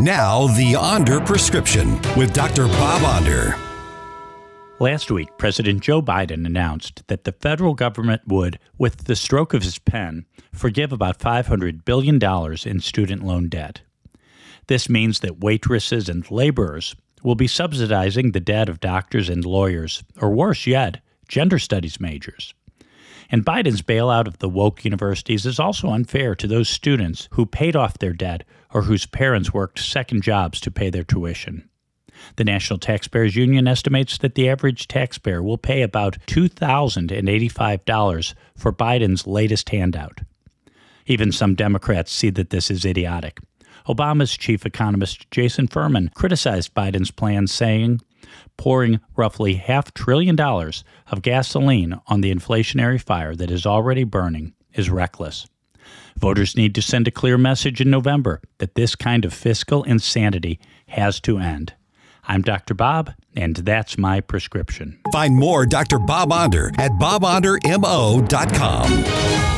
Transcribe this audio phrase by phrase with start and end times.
[0.00, 2.68] Now, the Onder prescription with Dr.
[2.68, 3.56] Bob Onder.
[4.78, 9.64] Last week, President Joe Biden announced that the federal government would, with the stroke of
[9.64, 12.22] his pen, forgive about $500 billion
[12.64, 13.80] in student loan debt.
[14.68, 16.94] This means that waitresses and laborers
[17.24, 22.54] will be subsidizing the debt of doctors and lawyers, or worse yet, gender studies majors.
[23.30, 27.76] And Biden's bailout of the woke universities is also unfair to those students who paid
[27.76, 31.68] off their debt or whose parents worked second jobs to pay their tuition.
[32.36, 39.26] The National Taxpayers Union estimates that the average taxpayer will pay about $2,085 for Biden's
[39.26, 40.20] latest handout.
[41.06, 43.40] Even some Democrats see that this is idiotic.
[43.86, 48.02] Obama's chief economist Jason Furman criticized Biden's plan, saying,
[48.56, 54.54] pouring roughly half trillion dollars of gasoline on the inflationary fire that is already burning
[54.74, 55.46] is reckless.
[56.16, 60.58] Voters need to send a clear message in November that this kind of fiscal insanity
[60.88, 61.74] has to end.
[62.24, 62.74] I'm Dr.
[62.74, 64.98] Bob, and that's my prescription.
[65.12, 65.98] Find more Dr.
[65.98, 69.57] Bob Onder at bobondermo.com.